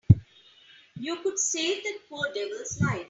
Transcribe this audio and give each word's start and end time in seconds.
You 0.95 1.17
could 1.17 1.37
save 1.37 1.83
that 1.83 1.99
poor 2.09 2.23
devil's 2.33 2.81
life. 2.81 2.97